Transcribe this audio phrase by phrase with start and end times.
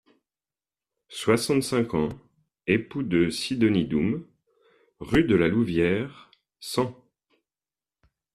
[1.09, 2.09] soixante-cinq ans,
[2.65, 4.25] époux de Sidonie Doom,
[4.97, 7.07] rue de la Louvière, cent.